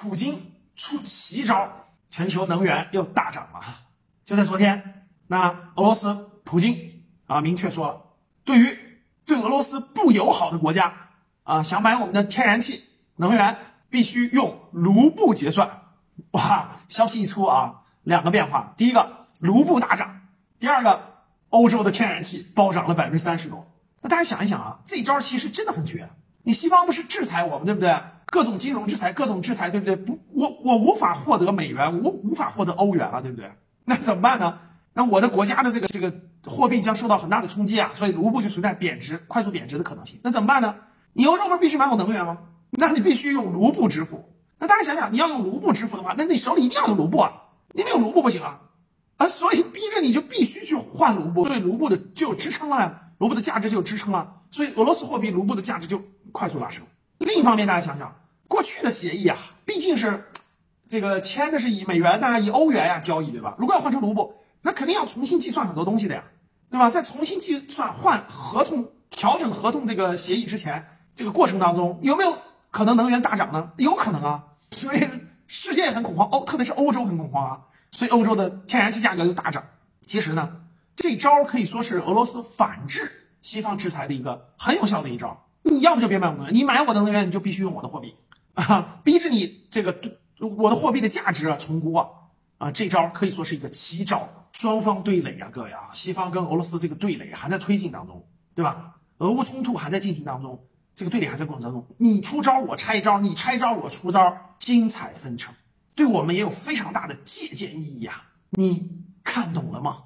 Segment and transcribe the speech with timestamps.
[0.00, 1.68] 普京出奇招，
[2.08, 3.60] 全球能源又大涨了。
[4.24, 8.00] 就在昨天，那俄罗斯普京啊明确说了，
[8.44, 8.78] 对于
[9.26, 10.94] 对俄罗斯不友好的国家
[11.42, 12.84] 啊，想买我们的天然气
[13.16, 13.56] 能源，
[13.90, 15.68] 必须用卢布结算。
[16.30, 20.06] 哇，消息一出啊，两个变化：第一个，卢布大涨；
[20.60, 23.68] 第二个，欧洲的天然气暴涨了百分之三十多。
[24.02, 26.08] 那大家想一想啊，这招其实真的很绝。
[26.44, 27.98] 你西方不是制裁我们，对不对？
[28.30, 29.96] 各种金融制裁，各种制裁，对不对？
[29.96, 33.50] 不，我我无法获得美元，我无法获得欧元了，对不对？
[33.84, 34.58] 那怎么办呢？
[34.92, 36.12] 那我的国家的这个这个
[36.44, 40.18] 货币将受到很大的冲击啊，所以卢布就存在贬值、快速贬值的可能性。
[40.22, 40.74] 那怎么办呢？
[41.12, 42.38] 你欧洲不是必须买我能源吗？
[42.70, 44.28] 那你必须用卢布支付。
[44.58, 47.32] 那大家想想，你要用卢布支付的话，那你手里一定要有卢布啊，
[47.72, 48.60] 你没有卢布不行啊，
[49.16, 56.02] 啊，所以逼着你就必须去换卢布，对卢布的就有支撑了呀，卢布的价值就有支撑了，所以俄罗斯货币卢布的价值就
[56.32, 56.84] 快速拉升。
[57.18, 58.14] 另一方面，大家想想，
[58.48, 60.24] 过去的协议啊，毕竟是
[60.88, 63.54] 这个签的是以美元呐、以欧元呀交易，对吧？
[63.58, 66.24] 如果要换成卢布，那肯定要重新计算很多东西的呀，
[66.70, 66.90] 对吧？
[66.90, 72.36] 在重新计算换合同、调整合同这个协议之前，这个过程当中有没有
[72.70, 73.70] 可能能源大涨呢？
[73.76, 74.44] 有可能啊。
[74.70, 75.06] 所以
[75.46, 77.60] 世界也很恐慌，欧特别是欧洲很恐慌啊，
[77.90, 79.62] 所以欧洲的天然气价格就大涨。
[80.06, 80.62] 其实呢，
[80.96, 83.10] 这招可以说是俄罗斯反制
[83.42, 85.44] 西方制裁的一个很有效的一招。
[85.62, 88.14] 你要不就别买我的，你买我的能源你就必须用我的货币
[88.66, 89.98] 啊，逼着你这个
[90.40, 92.08] 我的货币的价值重估啊
[92.58, 92.70] 啊！
[92.70, 98.96] 这招可以说是一个奇招，双方对垒啊，各位啊，西方跟俄罗斯这个对垒还在推进当中，对吧？
[99.18, 104.44] 俄乌冲突还在进行当中，这个对垒还在过程当中，你出招我拆招，你拆招我出招。
[104.58, 105.54] 精彩纷呈，
[105.94, 108.32] 对我们也有非常大的借鉴意义啊！
[108.50, 110.02] 你看懂了吗？